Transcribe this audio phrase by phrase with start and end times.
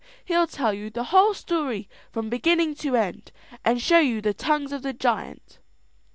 [0.25, 3.31] He'll tell you the whole story from beginning to end,
[3.63, 5.59] and show you the tongues of the giant."